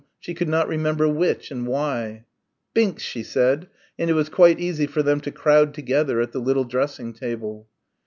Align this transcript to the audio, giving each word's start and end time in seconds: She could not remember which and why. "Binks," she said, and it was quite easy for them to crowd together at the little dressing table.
She 0.19 0.33
could 0.33 0.49
not 0.49 0.67
remember 0.67 1.07
which 1.07 1.51
and 1.51 1.67
why. 1.67 2.25
"Binks," 2.73 3.03
she 3.03 3.21
said, 3.21 3.67
and 3.99 4.09
it 4.09 4.13
was 4.13 4.29
quite 4.29 4.59
easy 4.59 4.87
for 4.87 5.03
them 5.03 5.21
to 5.21 5.29
crowd 5.31 5.75
together 5.75 6.19
at 6.21 6.31
the 6.31 6.41
little 6.41 6.65
dressing 6.65 7.13
table. 7.13 7.69